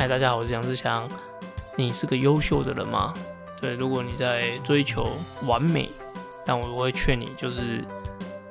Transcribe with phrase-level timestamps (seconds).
[0.00, 1.06] 嗨，大家好，我是杨志强。
[1.76, 3.12] 你是个优秀的人吗？
[3.60, 5.14] 对，如果你在追求
[5.44, 5.90] 完美，
[6.42, 7.84] 但我会劝你就是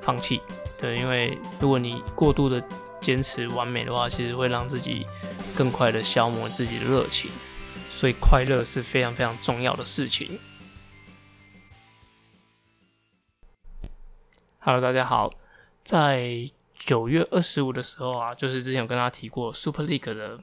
[0.00, 0.40] 放弃。
[0.80, 2.62] 对，因为如果你过度的
[3.00, 5.04] 坚持完美的话，其实会让自己
[5.52, 7.28] 更快的消磨自己的热情。
[7.88, 10.38] 所以快乐是非常非常重要的事情。
[14.60, 15.32] Hello，大家好，
[15.82, 20.38] 在九月二十五的时候啊，就是之前有跟大家提过 Super League 的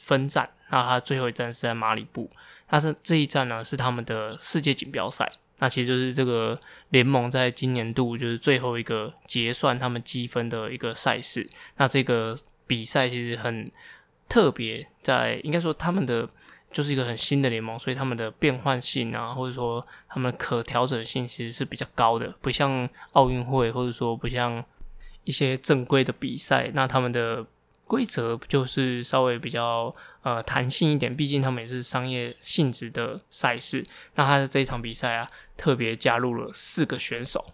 [0.00, 2.30] 分站，那它最后一站是在马里布，
[2.70, 6.58] 那是这一站呢是他们的世界锦标赛，那其实就是这个
[6.90, 11.48] 联盟在今年度就是最后一个结算他们积分的一个赛事。
[11.76, 13.70] 那这个比赛其实很
[14.28, 16.28] 特别，在应该说他们的
[16.70, 24.64] 就是一个很新的联盟，所以他们的变换性啊，或者说他们可调整性其实是比较高的，不像奥运会，或者说不像。
[25.24, 27.44] 一些正规的比赛，那他们的
[27.88, 33.84] 规则就是稍微比较呃弹性一点，毕竟他们也是商业性质的赛事。
[34.14, 37.44] 那他的这一场比赛啊，特别加入了四个选手，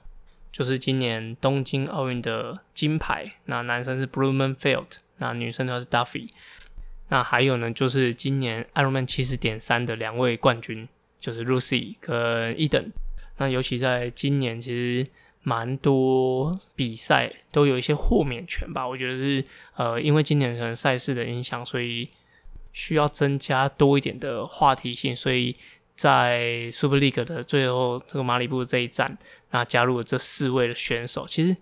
[0.53, 3.37] 就是今年东京奥运的金牌。
[3.47, 6.29] 那男生是 Blumenfeld，那女生的话是 Duffy。
[7.09, 10.89] 那还有呢，就是今年 Ironman 七十点三的两位冠军，
[11.19, 12.91] 就是 Lucy 跟 Eden。
[13.39, 15.07] 那尤其在今年，其实。
[15.45, 19.45] 蛮多比赛都有一些豁免权吧，我觉得是
[19.77, 22.09] 呃，因为今年可能赛事的影响，所以
[22.73, 25.55] 需要增加多一点的话题性，所以
[25.95, 29.17] 在 Super League 的最后这个马里布这一站，
[29.51, 31.27] 那加入了这四位的选手。
[31.29, 31.55] 其实，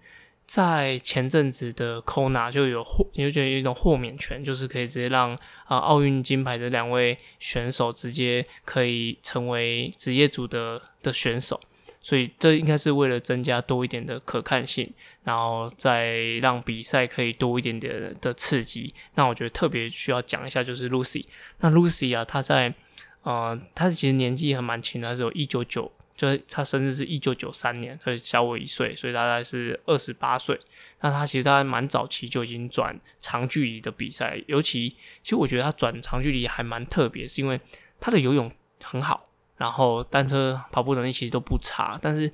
[0.47, 5.35] 在前阵子的 Kona 就有豁，就觉得有一种豁免权，就是可以直接让
[5.67, 11.61] 啊奥运金牌的两位选手直接可以成为职业组的的选手。
[12.03, 18.93] 所以这应该是为了增加多一点的可看性，然后再让比赛可以多一点点的刺激。
[19.15, 21.25] 那我觉得特别需要讲一下就是 Lucy。
[21.61, 22.75] 那 Lucy 啊，她在
[23.23, 30.59] 呃，她其实年纪还蛮轻的，她是有一九九，就是她生日是一九九三年，所以小我一岁，所以大概是二十八岁。
[31.03, 34.89] 那她其实大概蛮早期就已经转长距离的比赛，尤其
[35.23, 37.61] 其实我觉得她转长距离还蛮特别，是因为
[38.01, 38.51] 她的游泳
[38.83, 39.29] 很好。
[39.63, 42.29] 然后单车、跑步能力其实都不差，但是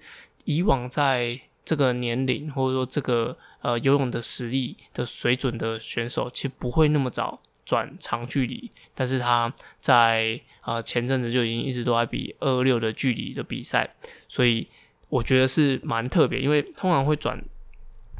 [0.46, 8.70] 以往在这个年龄或者说这个呃游泳的实力的水准的选手，其实不会那么早转长距离。
[8.94, 13.94] 但是他在啊前阵子就已经一直都在比二二六的距离的比赛，
[14.26, 14.66] 所以
[15.10, 17.44] 我觉得是蛮特别，因为通常会转。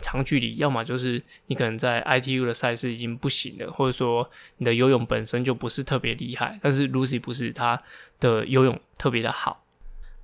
[0.01, 6.59] 长距离，要么就是你可能在 ITU 的赛事已经不行了，或者说你的游泳本身就不是特别厉害。
[6.63, 7.83] 但是 Lucy 不是，她
[8.21, 9.65] 的游泳特别的好。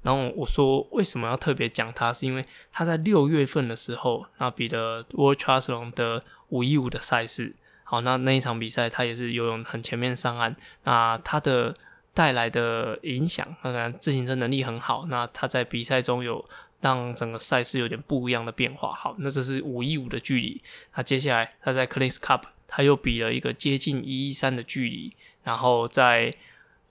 [0.03, 10.55] 然后我说为什么要特别讲她，是因为她在六月份的时候，那比的 World Triathlon 的五一五的赛事，好，那那一场比赛她也是游泳很前面上岸。
[10.85, 11.75] 那她的
[12.13, 15.07] 带来的影响，当然自行车能力很好。
[15.09, 16.45] 那她在比赛中有。
[16.85, 18.93] 让整个赛事有点不一样的变化。
[18.93, 20.61] 好，那这是五一五的距离。
[20.95, 25.11] 那接下来他在 c l i n s Cup，他又比了一个接近一一三的距离。
[25.45, 26.35] 然后在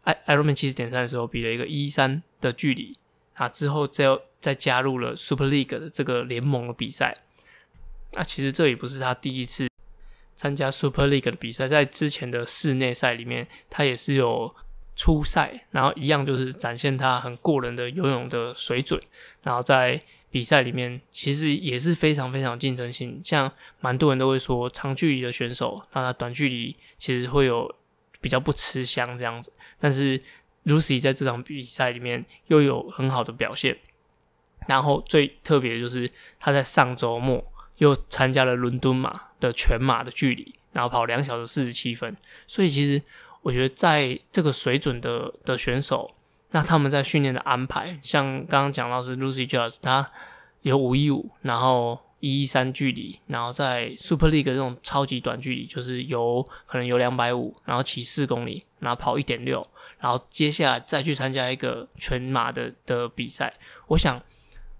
[0.05, 2.97] i Ironman 七十点三的时候比了一个一一三的距离。
[3.35, 4.05] 啊，之后再
[4.41, 7.19] 再加入了 Super League 的这个联盟的比赛。
[8.13, 9.69] 那其实这也不是他第一次
[10.35, 14.55] 参加 Super League 的比赛，在之前的室内赛里面，他也是有。
[14.95, 19.01] 初赛，然后一样就是展现他很过人的游泳的水准，
[19.41, 19.99] 然后在
[20.29, 23.19] 比赛里面其实也是非常非常竞争性。
[23.23, 27.73] 像蛮多人都会说，长距离的选手，那他短距离其实会有
[28.21, 29.51] 比较不吃香这样子。
[29.79, 30.21] 但是
[30.65, 33.77] Lucy 在这场比赛里面又有很好的表现，
[34.67, 37.43] 然后最特别的就是他在上周末
[37.77, 42.15] 又参加了伦敦马的全马的距离，然后跑两小时四十七分，
[42.45, 43.01] 所以其实。
[43.43, 46.15] 我觉得在这个水准的的选手，
[46.51, 50.09] 那他们在训练的安排，像刚刚讲到是 Lucy Jones，他
[50.61, 59.67] 有五一五，然后一一三距离，然后在 Super League 这种超级短距离，就是有可能有两百五，然后骑四公里，然后跑一点六，
[59.99, 63.53] 然后接下来再去参加一个全马的的比赛。
[63.87, 64.21] 我想，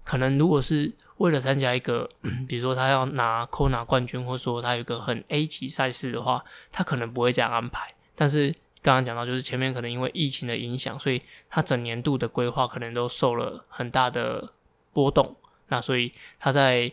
[0.04, 2.08] 可能如果是为了参加一个，
[2.48, 7.93] 比如说他要拿 Kona 冠军，或者说他有一个很 A 级赛事的话，他可能不会这样安排。
[8.14, 14.52] 但是刚刚讲到，就是前面可能因为疫情的影响，所以他整年度的规划可能都受了很大的
[14.92, 15.34] 波动。
[15.68, 16.92] 那所以他在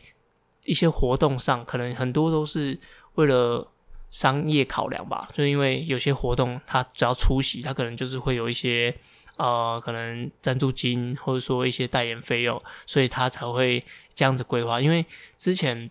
[0.64, 2.80] 一些活动上，可能很多都是
[3.16, 3.70] 为了
[4.10, 5.28] 商业考量吧。
[5.34, 8.96] 就因为有些活动他只要出席，他可能就是会有一些
[9.36, 13.84] 呃可能赞助金或者说一些代言费用，所以他才会
[14.14, 14.80] 这样子规划。
[14.80, 15.06] 因为
[15.38, 15.90] 之前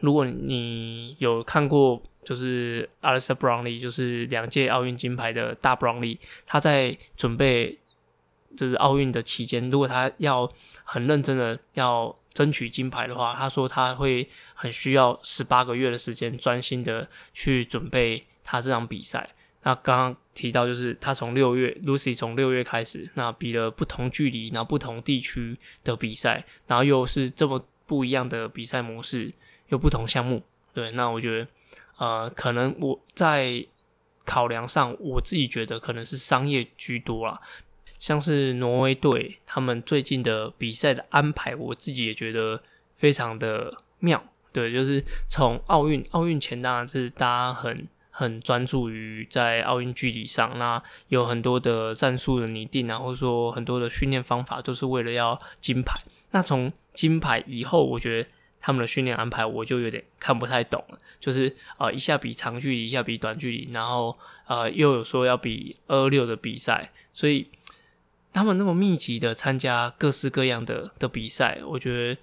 [0.00, 7.78] 如果你有看过，就是 a l i s t a Brownlee，就是两届奥运金牌的大 Brownlee，他在准备
[8.56, 10.50] 就是奥运的期间，如果他要
[10.84, 19.28] 很认真的要争取金牌的话，他说他会很需要十八个月的时间，专心的去准备他这场比赛。
[19.64, 29.32] 那刚刚提到，就是他从六月，Lucy 从六月开始，那比了不同距离，然后不同地区的比赛，然后又是这么不一样的比赛模式，
[29.68, 30.42] 又不同项目。
[30.74, 31.46] 对，那我觉得，
[31.98, 33.64] 呃，可能我在
[34.24, 37.40] 考量上，我自己觉得可能是商业居多啦。
[37.98, 42.62] 像是挪威队他们最近的比赛的安排，我自己也觉得
[42.96, 44.22] 非常的妙。
[44.52, 47.88] 对，就是从奥运奥运前，当然是大家很。
[48.14, 55.98] 很专注于在奥运距离上，那有很多的战术的拟定啊，或者说很多的训练方法，都是为了要金牌。
[56.32, 58.28] 那从金牌以后，我觉得
[58.62, 60.98] 他们的训练安排我就有点看不太懂了。
[61.20, 64.16] 就是呃，一下比长距离，一下比短距离，然后
[64.46, 67.46] 呃，又有说要比二六的比赛，所以
[68.32, 72.20] 他们那么密集的参加各式各样的的比赛，我觉得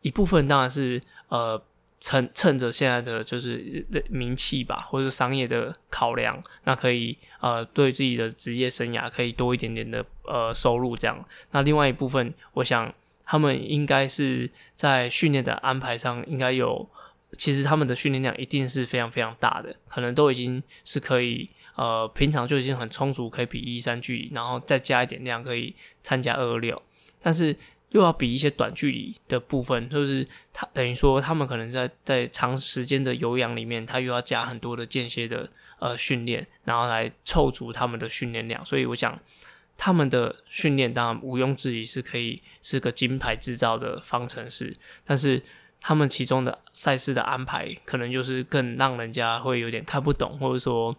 [0.00, 1.62] 一部分当然是呃。
[2.04, 11.24] 趁趁着现在的就是名气吧，或者是商业的考量，那可以呃对自己的职业生涯可以多一点点的呃收入这样。
[11.52, 12.92] 那另外一部分，我想
[13.24, 16.88] 他们应该是在训练的安排上，应该有
[17.38, 26.82] 其实他们的训练量一定是非常非常大的，可能都已经是可以呃平常就已经很充足，可以比一三距离，然后再加一点量可以参加二二六，
[27.20, 27.56] 但是。
[27.92, 35.46] 又要比一些短距离的部分，就是他等于说他们可能在在长时间的有氧里面，他又要加很多的间歇的
[35.78, 38.64] 呃训练，然后来凑足他们的训练量。
[38.64, 39.20] 所以我想
[39.82, 45.42] 他们的训练当然毋庸置疑是可以是个金牌制造的方程式，但是
[45.80, 50.94] 他们其中的赛事的安排，可能就是更让人家会有点看不懂，或者说。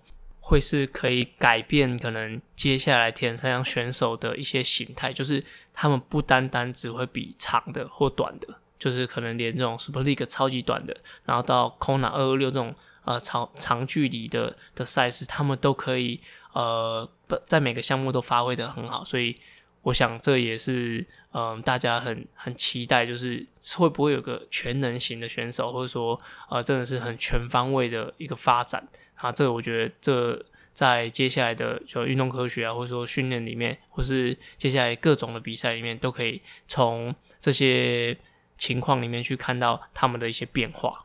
[0.45, 5.41] 会是可以改变可能接下来田三项选手的一些形态，就是
[5.73, 10.93] 他们不单单只会比长的或短的，就是可能连这种 Super League 超级短的，
[11.23, 12.75] 然后到 Kona 二二六这种
[13.05, 16.19] 呃长长距离的的赛事，他们都可以
[16.53, 17.09] 呃
[17.47, 19.35] 在每个项目都发挥的很好，所以。
[19.83, 23.45] 我想这也是嗯，大家很很期待，就是
[23.75, 26.17] 会不会有个全能型的选手，或者说
[26.49, 29.29] 呃，真的是很全方位的一个发展啊。
[29.29, 30.41] 这我觉得这
[30.71, 38.17] 在接下来的就运动科学啊，或者说训练里面，或是接下来各种的比赛里面，都可以从这些
[38.57, 41.02] 情况里面去看到他们的一些变化。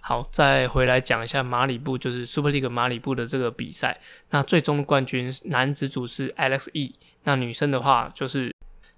[0.00, 4.00] 好，再回来讲一下马里布，就是 Super League 马里布的这个比赛。
[4.30, 6.94] 那最终的冠军男子组是 Alex E。
[7.24, 8.52] 那女生的话就是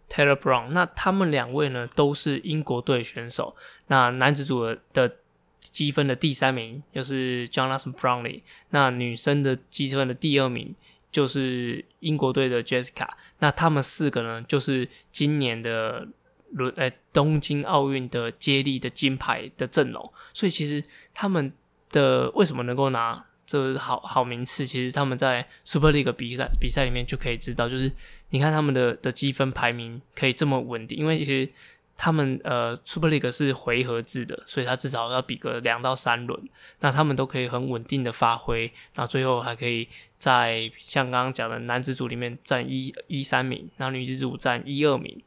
[0.08, 3.56] Taylor Brown，那他们两位呢都是英国队选手。
[3.88, 5.16] 那男子组的
[5.60, 10.74] 积分的第三名就是 Jonathan Brownlee，那女生的积分的第二名
[11.10, 13.08] 就是英国队的 Jessica。
[13.40, 16.06] 那他们四个呢，就是今年的
[16.52, 20.12] 伦呃东京奥运的接力的金牌的阵容。
[20.32, 20.82] 所以其实
[21.12, 21.52] 他们
[21.90, 23.24] 的为什么能够拿？
[23.44, 27.90] 这好好名次，其实他们在 Super League 比赛比赛里面就可以知道，就是
[28.30, 31.46] 你看他们的的积分排名可以这么稳定，因为其实
[31.98, 36.40] 他们呃 Super League 是回合制的，所以他至少要比个两到三轮，
[36.80, 45.20] 那他们都可以很稳定的发挥，那最后还可以在像刚刚讲的男子组里面占一一三名，然后女子组占一二名。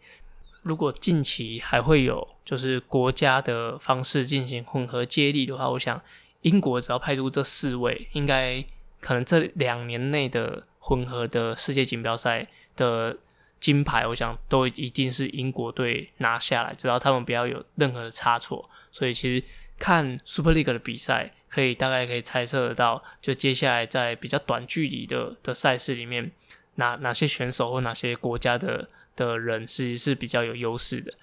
[0.65, 6.01] 如果近期还会有就是国家的方式进行混合接力的话，我想。
[6.41, 8.63] 英国只要派出这四位，应该
[8.99, 13.17] 可能这两年内的混合的世界锦标赛的
[13.59, 18.69] 金牌，我想都一定是英国队拿下来，只要他们不要有任何的差错。
[18.91, 19.43] 所以其实
[19.79, 26.31] 看 Super League 的比赛，可以大概可以猜测得到，就接下来在比较短距离的的赛事里面，
[26.75, 31.13] 哪哪些选手或哪些国家的的人其实是比较有优势的。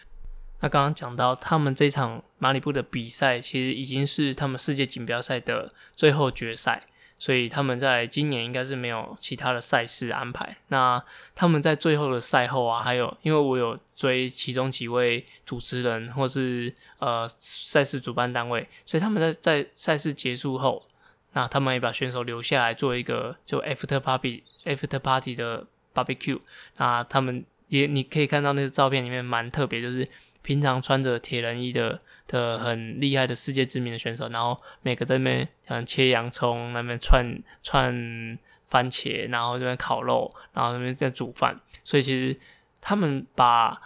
[0.60, 6.84] 那刚刚讲到，他们这场马里布的比赛，其实已经是他们世界锦标赛的最后决赛，
[7.18, 10.56] 所以他们在今年应该是没有其他的赛事安排。
[10.68, 11.02] 那
[11.34, 20.86] 他们在最后的赛后啊，还有因为我有追其中几位主持人或是呃赛事主办单位，所以他们在在赛事结束后，
[21.32, 26.38] 那他们也把选手留下来做一个就 after party after party 的 barbecue。
[26.76, 30.08] 那他们也你可以看到那些照片里面蛮特别，就是。
[30.44, 38.36] 平常穿着铁人衣的的很厉害的世界知名的选手，然后每个在那边像切洋葱，那边串串
[38.66, 41.60] 番茄，然后这边烤肉，然后那边在煮饭。
[41.84, 42.36] 所以其实
[42.80, 43.80] 他们把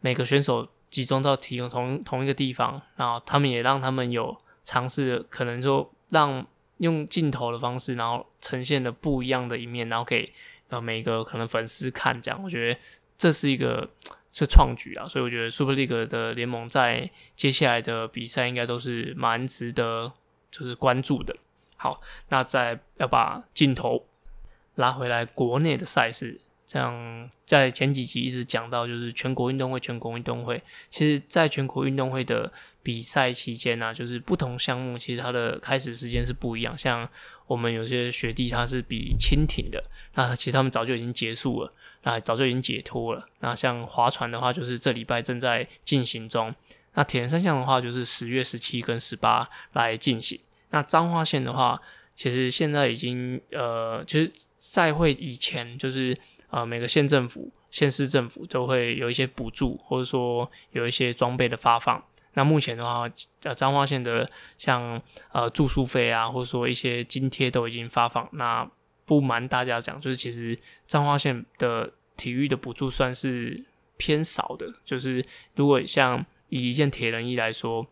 [0.00, 6.44] 每个选手集中到提供同同一个地方，然后他们也让他们有尝试，可能说让
[6.78, 10.32] 用镜头的方式，然后呈现的不一样的一面，然后给
[10.70, 12.80] 呃每个可能粉丝看，这样我觉得
[13.20, 13.90] 这是一个
[14.32, 20.12] 是创举啊，所以我觉得 Super League 的联盟在接下来的比赛应该都是蛮值得
[20.50, 21.36] 就是关注的。
[21.76, 22.00] 好，
[22.30, 24.06] 那再要把镜头
[24.76, 26.40] 拉回来国内的赛事。
[26.64, 36.78] 像在前几集一直讲到，就是全国运动会，全国运动会，其实在全国运动会的比赛期间呢，就是不同项目其实它的开始时间是不一样。
[36.78, 37.10] 像
[37.50, 39.82] 我们有些学弟他是比轻艇的，
[40.14, 41.72] 那其实他们早就已经结束了，
[42.04, 43.26] 那早就已经解脱了。
[43.40, 46.54] 那像划船的话，就是这礼拜正在进行中。
[46.94, 50.38] 那铁人三项的话，就是十月十七跟十八来进行。
[50.70, 51.80] 那彰化县的话，
[52.14, 56.16] 其实现在已经呃，其实赛会以前就是。
[56.52, 62.04] 呃，每个县政府、县市政府都会有一些补助，或者说有一些装备的发放。
[62.34, 63.10] 那目前的话，
[63.42, 65.00] 呃，彰化县的像
[65.32, 68.28] 呃住宿费啊，或者说一些津贴都已经发放。
[68.32, 68.68] 那
[69.04, 73.64] 不瞒大家讲，就是其实彰化县的体育的补助算是
[73.96, 74.66] 偏少的。
[74.84, 77.86] 就是如果像以一件铁人衣来说，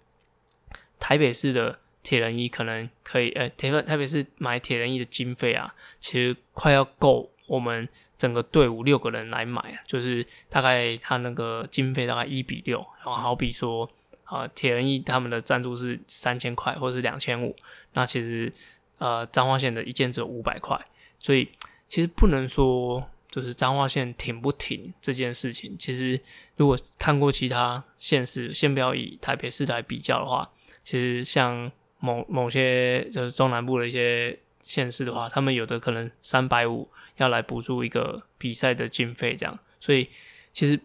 [0.99, 7.89] 台北市的铁人衣可能可以，呃，台北台北市买铁人衣的经费啊，其实快要够我们。
[8.19, 13.89] 整个队伍六个人来买，就是大概他那个经费大概一比六，然后好比说，
[14.31, 17.55] 呃，铁人一他们的赞助是三千块或者是两千五，
[17.93, 18.53] 那其实
[18.99, 20.79] 呃彰化县的一件只有五百块，
[21.19, 21.49] 所以
[21.89, 25.77] 其实不能说就是彰化县挺不挺这件事情。
[25.79, 26.21] 其实
[26.57, 30.51] 如果看过其他县市，先不要以台北市来比较的话，
[30.83, 36.89] 其实像某某些就是中南部的一些县市的话，他们有的可能三百五。
[37.19, 40.09] 要来补助一个比赛的经费，这样，所以
[40.53, 40.79] 其实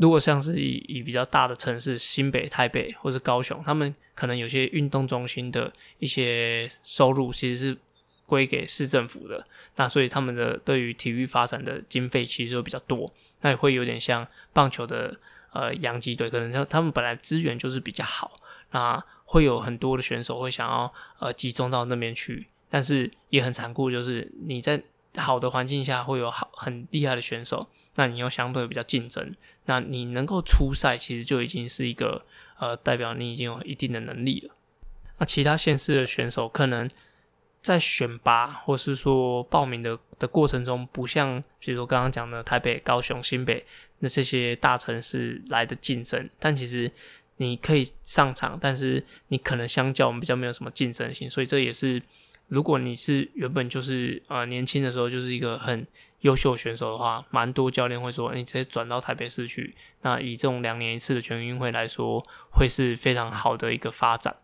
[0.00, 7.78] 如果像是以以比较大的城市，新北、台北或是高雄，他们可能有些运动中心的一些收入其实是
[8.24, 15.14] 归给市政府的，那所以他们的对于体育发展的经费其实就比较多，那也会有点像棒球的
[15.52, 18.40] 呃洋基队，可能他他们本来资源就是比较好，
[18.70, 24.82] 那会有很多的选手会想要呃集中到那边去，但是也很残酷，就是你在
[25.16, 32.24] 好的环境下会有好很厉害的选手，那你又相对比较竞争，那你能够出赛，其实就已经是一个
[32.58, 34.54] 呃代表你已经有一定的能力了。
[35.18, 36.88] 那其他县市的选手可能
[37.60, 43.66] 在选拔或是说报名的的过程中，不像比如说刚刚讲的台北、高雄、新北
[43.98, 46.90] 那这些大城市来的竞争，但其实
[47.38, 52.00] 你可以上场，但是你可能相较我们比较没有什么竞争性，所以这也是。
[52.50, 55.86] 如果你是原本就是呃年轻的时候就是一个很
[56.22, 59.76] 优秀选手的话，蛮多教练会说你直接转到台北市去。
[60.02, 64.36] 那以这种两年一次的全运会来说，会是非常好的一个发展。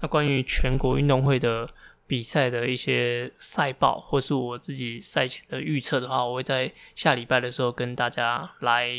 [0.00, 1.68] 那关于全国运动会的
[2.06, 8.90] 比赛的一些赛报，或是我自己赛前的预测的话，我会在下礼拜的时候跟大家来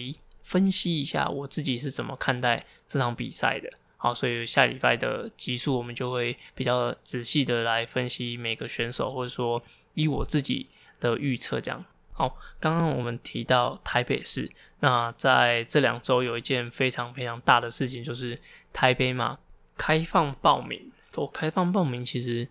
[0.44, 3.72] 分析一下我自己是怎么看待这场比赛的。
[4.04, 10.68] 好，所以下礼拜的集数我们就会比较仔细的来分析每个选手，或者说以我自己
[11.00, 11.86] 的预测这样。
[12.12, 18.38] 好，刚刚我们提到台北市，那在这两周有一件非常非常大的事情，就是
[18.74, 19.40] 台北马
[19.78, 20.92] 开放报名。
[21.16, 22.46] 我开放报名，其实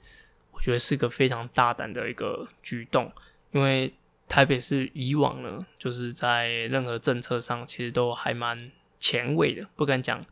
[0.52, 3.12] 我觉得是个非常大胆的一个举动，
[3.50, 3.92] 因为
[4.26, 10.25] 台北市以往呢，就是在任何政策上其实都还蛮前卫的，不敢讲。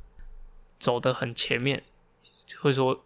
[0.81, 1.85] 走得很前面，
[2.59, 3.05] 或者说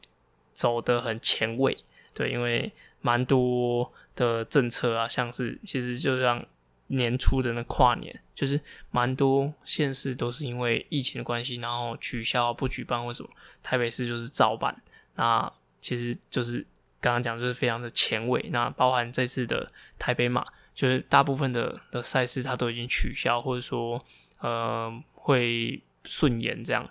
[0.54, 1.76] 走得很前卫，
[2.14, 6.46] 对，因为蛮多的政策啊，像是其实就像
[6.86, 13.28] 年初的那跨年，就是蛮多县市都是因为疫情的关系，然后取消不举办，或什么？
[13.62, 14.80] 台北市就是照办，
[15.16, 16.64] 那其实就是
[17.00, 24.02] 刚刚讲就是非常的前卫，那包含这次的台北马，就是大部分的的赛事它都已经取消，或者说
[24.38, 26.88] 呃会顺延这样。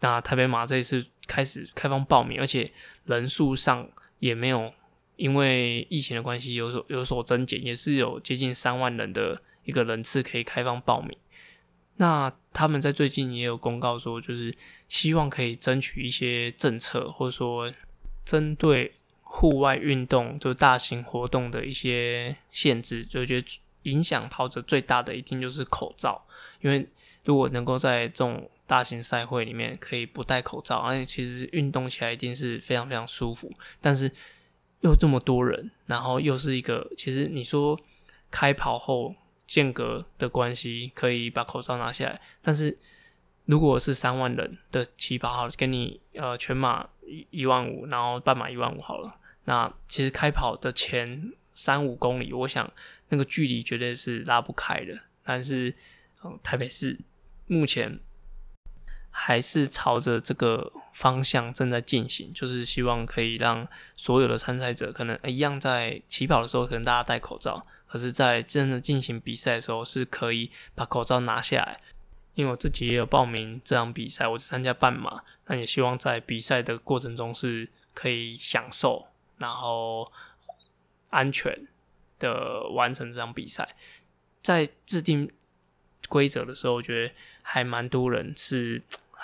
[0.00, 2.70] 那台北马这一次开始开放报名，而且
[3.06, 3.88] 人数上
[4.18, 4.72] 也没有
[5.16, 11.16] 因为疫情的关系有所有所增减，也是有接近三万人的一个人次可以开放报名。
[11.96, 14.54] 那他们在最近也有公告说，就是
[14.88, 17.72] 希望可以争取一些政策，或者说
[18.24, 26.24] 针对户外运动就大型活动的一些限制，就觉得影响跑者最大的一定就是口罩，
[26.60, 26.86] 因为
[27.24, 33.50] 如果能够在这种大型赛会里面可以不戴口罩，而且其实运动起来一定是非常非常舒服。
[33.80, 34.12] 但是
[34.80, 37.80] 又这么多人，然后又是一个，其实你说
[38.30, 42.76] 开跑后间隔的关系可以把口罩拿下来，但是
[43.46, 49.16] 如果是三万人的起跑，好，给你呃全马一一万五，然后半马一万五好了。
[49.46, 52.70] 那其实开跑的前三五公里，我想
[53.08, 55.00] 那个距离绝对是拉不开的。
[55.24, 55.74] 但是，
[56.22, 56.98] 嗯，台北市
[57.46, 57.98] 目前
[59.20, 71.80] 还是朝着这个方向正在进行，就是希望可以让所有的参赛者可能一样在起跑的时候，可能大家戴口罩，可是，在真的进行比赛的时候，是可以把口罩拿下来。
[72.34, 79.08] 因为我自己也有报名这场比赛，我是参加半马，那也希望在比赛的过程中是可以享受，
[79.38, 80.12] 然后
[81.10, 81.66] 安全
[82.20, 83.74] 的完成这场比赛。
[84.40, 85.28] 在制定
[86.08, 88.80] 规则的时候，我觉得还蛮多人是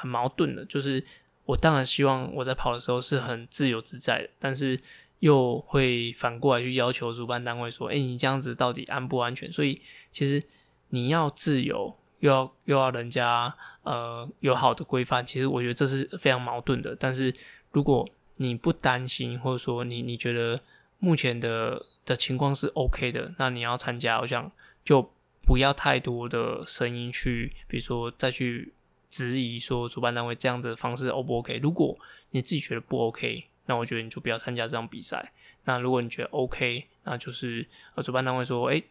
[0.07, 1.05] 矛盾的，就是
[1.45, 4.81] 我当然希望我在跑的时候是很自由自在的，但是
[5.19, 9.81] 又会反过来去要求主办单位说：“哎，你这样子到底安不安全？”所以
[10.13, 10.43] 其实
[10.89, 11.97] 你要自由。
[12.21, 16.97] 又要又要人家呃有好的规范，其实我觉得这是非常矛盾的。
[16.99, 17.35] 但是
[17.71, 20.59] 如果你不担心，或者说你你觉得
[21.01, 24.51] 目前的的情况是 OK 的，那你要参加，我想
[24.83, 28.73] 就不要太多的声音去，比如说再去
[29.15, 31.59] 质疑说主办单位这样子的方式 O 不 OK？
[31.59, 31.97] 如果
[32.31, 35.33] 你自己觉得不 OK，那我觉得你就不要参加这场比赛。
[35.67, 38.83] 那如果你觉得 OK，那就是呃主办单位说，哎，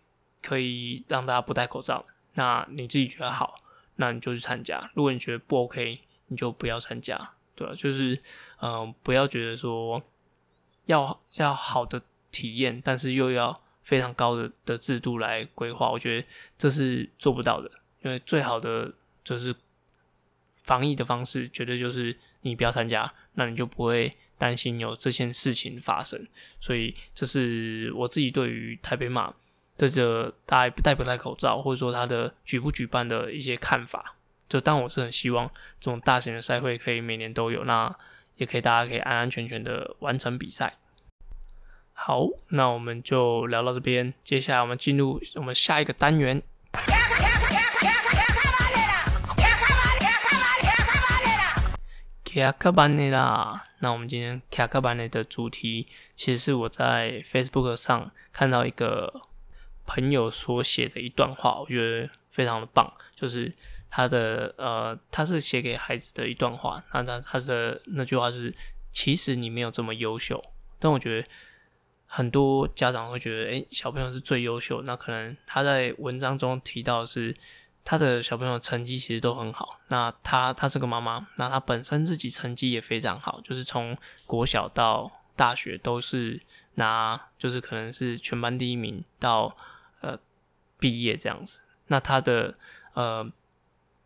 [0.42, 2.06] 可以让大家不戴口罩。
[2.36, 3.62] 那你自己觉得好，
[3.98, 4.90] 那你就去参加。
[4.94, 7.68] 如果你觉得不 OK，你就不要参加，对？
[7.76, 8.18] 就是，
[8.62, 10.02] 嗯，不要觉得说
[10.86, 12.02] 要要好的
[12.32, 16.28] 体验，但是又要非常高的的制度来规划，我觉得
[16.58, 17.70] 这是做不到的。
[18.04, 19.56] 因为最好的就是
[20.64, 26.28] 防疫的方式，绝对就是你不要参加，那你就不会担心有这件事情发生。
[26.60, 29.34] 所以，这是我自己对于台北马。
[29.76, 34.16] 这个戴戴不戴口罩，或者说他的举不举办的一些看法，
[34.48, 37.94] 就当我是很希望这种大型的赛会可以每年都有，那
[38.38, 40.76] 也可以大家可以安安全全的完成比赛。
[41.92, 46.44] 好，那我们就聊到这边，接下来我们进入我们下一个单元。
[52.34, 59.22] 卡克班尼啦，那我们今天卡克班尼的主题，其实是我在 Facebook 上看到一个。
[59.86, 63.54] 朋友所写的一段话，我觉得非常的棒，就是
[63.90, 66.82] 他的呃，他是写给孩子的一段话。
[66.94, 68.56] 那他他的那句话是：
[68.94, 70.42] 其实你没有这么优秀。
[70.80, 71.28] 但我觉得
[72.06, 74.82] 很多家长会觉得，诶，小朋友是最优秀。
[74.84, 77.36] 那可能他在文章中提到是
[77.86, 79.80] 他的小朋友成绩其实都很好。
[79.88, 86.42] 那他他是个妈妈，那他本身自己成绩也非常好，就是从国小到大学都是
[86.76, 89.56] 拿，就是可能是全班第一名到。
[90.06, 90.20] 呃，
[90.80, 92.58] 毕业这样子，那他的
[92.94, 93.26] 呃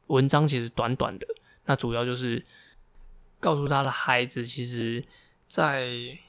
[0.10, 1.26] 文章其实短短的，
[1.66, 2.46] 那主要就是
[3.40, 5.04] 告诉他的孩子，其实，
[5.48, 6.20] 在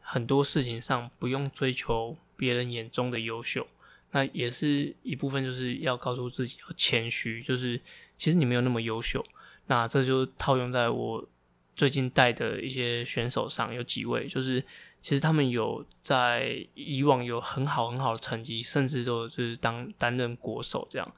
[0.00, 3.64] 很多事情上不用追求别人眼中的优秀，
[4.12, 7.80] 那也是一部分，就是要告诉自己要谦虚，就是
[8.16, 9.24] 其实你没有那么优秀，
[9.66, 11.28] 那这就套用在我
[11.74, 14.64] 最近带的一些选手上，有几位就是。
[15.02, 21.14] 其实他们有在以往有很好很好的成绩，甚至都是当担任国手这样，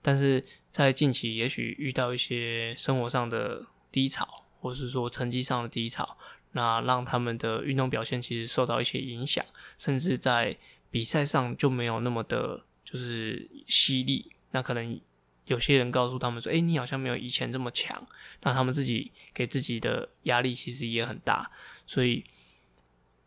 [0.00, 6.16] 但是在近期也许遇到一些生活上的低潮，或是说成绩上的低潮，
[6.52, 9.44] 那让他们的运动表现其实受到一些影响，
[9.78, 10.56] 甚至在
[10.94, 14.30] 比赛上就没有那么的，就是犀利。
[14.52, 15.00] 那可能
[15.46, 18.06] 有些人告诉他们说：“哎，你好像没有以前这么强。”
[18.42, 21.50] 那他们自己给自己的压力其实也很大，
[21.84, 22.22] 所以。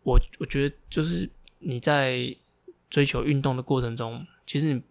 [0.03, 2.33] 我我觉得就是你在
[2.89, 4.81] 追求运动的过程中，其实你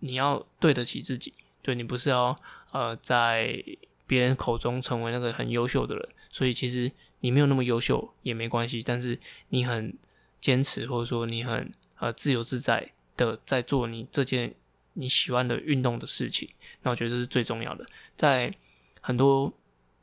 [0.00, 2.36] 你要对得起自己，对你不是要
[2.72, 3.62] 呃在
[4.04, 9.16] 别人口中成为那个很优秀的人，所以其实你没有那么优秀也没关系，但是
[9.50, 9.96] 你很
[10.40, 11.72] 坚持或者说你很
[12.04, 14.54] 呃自由自在的在做你这件
[14.92, 16.46] 你喜欢的运动的事情，
[16.82, 18.52] 那我觉得这是最重要的，在
[19.00, 19.50] 很多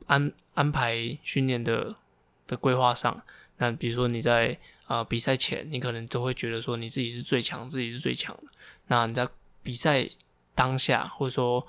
[0.06, 1.94] 安安排训练的
[2.48, 3.22] 的规划上。
[3.58, 8.42] 那比如说你在啊比赛前，你可能都会觉得说你自己是最强，自己是最强的。
[8.88, 9.28] 那你在
[9.62, 10.10] 比赛
[10.56, 11.64] 当下，或者说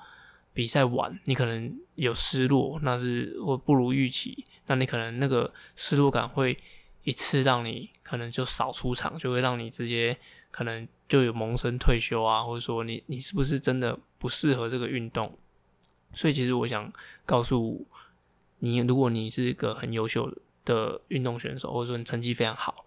[0.52, 6.58] 比赛完，你可能有失落，那是或不如预期，那你可能那个失落感会
[7.04, 10.18] 一次让你可能就少出场，就会让你直接
[10.50, 15.38] 可能就有萌生退休啊，或者说你你是不是真的不适合这个运动？
[16.12, 16.92] 所以其实我想
[17.24, 17.86] 告诉
[18.58, 20.38] 你，如果你是一个很优秀的。
[21.08, 22.86] 运动选手，或者说你成绩非常好，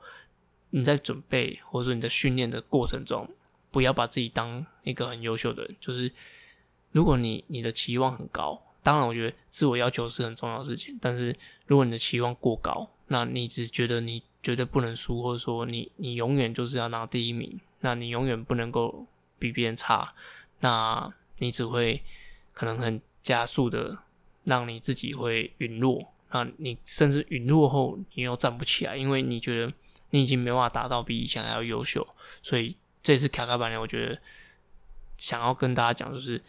[0.72, 3.30] 你在准备或者说你在训练的过程中，
[3.70, 5.76] 不要把自己当一个很优秀的人。
[5.80, 6.12] 就是
[6.92, 19.06] 如果你你的期望很高，当然，我觉得自我要求是很重要的事情，但是如果你的期望过高，那你只觉得你绝对不能输，或者说你你永远就是要拿第一名，那你永远不能够
[19.40, 20.14] 比别人差，
[20.60, 22.04] 那你只会
[22.54, 24.00] 可能很加速的
[24.44, 29.74] 让你自己会陨落，那你甚至陨落后你又站不起来，因为你觉得
[30.10, 32.06] 你已经没办法达到比以前还要优秀，
[32.42, 34.20] 所以这次卡卡板呢，我觉得
[35.18, 36.44] 想要跟大家讲就是，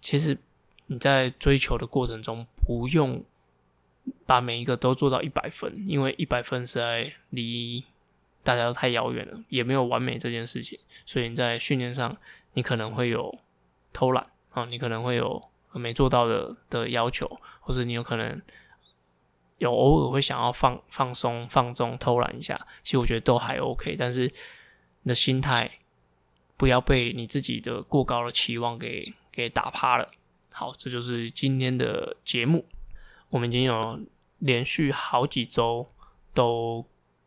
[0.00, 0.38] 其实
[0.86, 3.24] 你在追求的过程中不用。
[4.26, 7.84] 把每一个都做到一百分，因为一百分实在离
[8.42, 10.78] 大家都太遥远了，也没有完美这件事情。
[11.06, 12.16] 所以你在训练上，
[12.54, 13.38] 你可能会有
[13.92, 15.42] 偷懒啊，你可能会有
[15.74, 18.40] 没做到的的要求，或者你有可能
[19.58, 22.66] 有偶尔会想要放放松、放纵、偷懒一下。
[22.82, 24.32] 其实我觉得都还 OK，但是
[25.02, 25.78] 你的心态
[26.56, 30.10] 不要被你自己的过高的期望给给打趴了。
[30.50, 32.66] 好，这就是今天的节目。
[33.32, 33.98] 我们已经有
[34.40, 35.86] 连续好几周
[36.34, 36.84] 都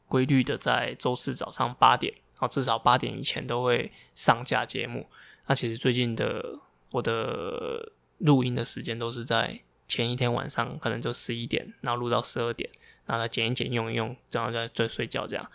[0.07, 5.09] 规律的在周四早上八点，哦，至少八点以前都会上架节目。
[5.47, 6.59] 那其实最近的
[6.91, 12.69] 我的录音的时间都是在前一天晚上，可能就十一点，然后录到十二点，
[13.07, 15.51] 然后再剪一剪用一用，然后再再睡觉这样。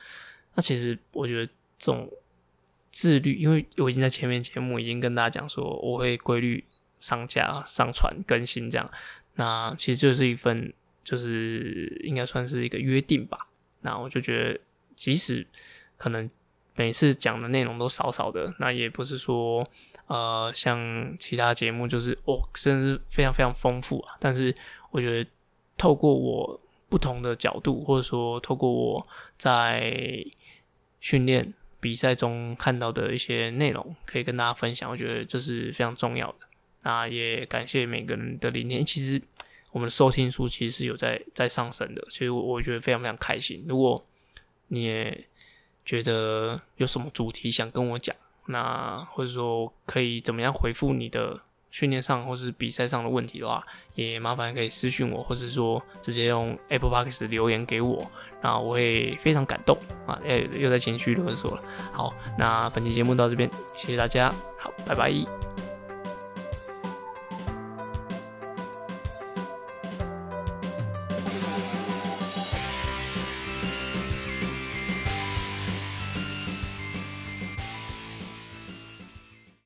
[0.54, 1.46] 那其实我觉得
[1.78, 2.10] 这种
[2.90, 6.64] 自律，因为我已经在前面节目已经跟大家讲说，我会规律
[6.98, 8.90] 上架、上传、更新这样。
[9.40, 10.70] 那其实就是一份，
[11.02, 13.48] 就是应该算是一个约定吧。
[13.80, 14.60] 那我就觉得，
[14.94, 15.46] 即使
[15.96, 16.28] 可能
[16.76, 19.66] 每次讲的内容都少少的，那也不是说，
[20.08, 24.14] 呃，像其他节目就是哦，真的是非常非常丰富啊。
[24.20, 24.54] 但是
[24.90, 25.30] 我觉得，
[25.78, 29.06] 透过我不同的角度，或者说透过我
[29.38, 30.22] 在
[31.00, 36.49] 训练比赛中看到的一些内容，可以跟大家分享，我觉得这是非常重要的。
[36.82, 38.84] 那也感谢每个人的聆听。
[38.84, 39.20] 其实
[39.72, 43.64] 我们的收听数其实是有在在上升的，所以我我觉得非常非常开心。
[43.68, 44.04] 如果
[44.68, 45.26] 你也
[45.84, 48.14] 觉得有什么主题想跟我讲，
[48.46, 51.40] 那或者说可以怎么样回复你的
[51.70, 53.64] 训练上或是比赛上的问题的话，
[53.94, 58.10] 也麻烦可以私信我，或者说直接用 Apple Podcast 留言给我，
[58.42, 60.18] 那我会非常感动啊！
[60.24, 61.62] 诶，又在情绪勒索了。
[61.92, 65.69] 好，那本期节目到这边，谢谢大家，好，拜拜。